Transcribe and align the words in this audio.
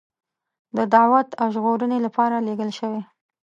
د 0.75 0.79
دعوت 0.93 1.29
او 1.41 1.47
ژغورنې 1.55 1.99
لپاره 2.05 2.43
لېږل 2.45 2.71
شوی. 2.79 3.01